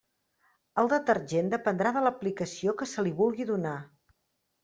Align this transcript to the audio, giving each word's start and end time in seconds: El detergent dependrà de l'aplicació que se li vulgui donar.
El 0.83 0.87
detergent 0.93 1.51
dependrà 1.51 1.91
de 1.97 2.03
l'aplicació 2.07 2.75
que 2.81 2.87
se 2.93 3.05
li 3.09 3.13
vulgui 3.21 3.49
donar. 3.53 3.77